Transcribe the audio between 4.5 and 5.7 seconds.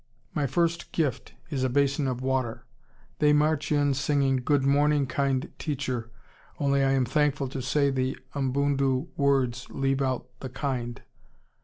morning, kind